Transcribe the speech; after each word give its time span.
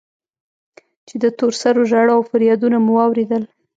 چې 1.07 1.15
د 1.23 1.25
تور 1.37 1.53
سرو 1.61 1.83
ژړا 1.89 2.13
و 2.17 2.27
فريادونه 2.31 2.77
مو 2.85 2.91
واورېدل. 2.95 3.43